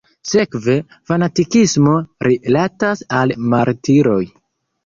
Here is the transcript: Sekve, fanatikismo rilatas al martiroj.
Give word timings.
Sekve, 0.29 0.77
fanatikismo 1.11 1.93
rilatas 2.31 3.07
al 3.19 3.35
martiroj. 3.55 4.21